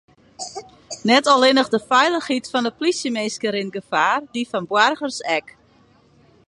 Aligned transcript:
Net 1.09 1.25
allinnich 1.33 1.69
de 1.73 1.79
feilichheid 1.89 2.45
fan 2.51 2.65
de 2.67 2.73
polysjeminsken 2.77 3.53
rint 3.55 3.73
gefaar, 3.77 4.21
dy 4.33 4.41
fan 4.51 4.69
boargers 4.71 5.17
ek. 5.37 5.47